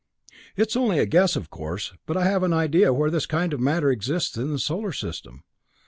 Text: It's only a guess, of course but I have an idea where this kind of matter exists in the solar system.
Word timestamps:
It's 0.55 0.75
only 0.75 0.97
a 0.97 1.05
guess, 1.05 1.35
of 1.35 1.51
course 1.51 1.93
but 2.07 2.17
I 2.17 2.23
have 2.25 2.41
an 2.41 2.53
idea 2.53 2.91
where 2.91 3.11
this 3.11 3.27
kind 3.27 3.53
of 3.53 3.59
matter 3.59 3.91
exists 3.91 4.35
in 4.35 4.49
the 4.51 4.57
solar 4.57 4.93
system. 4.93 5.43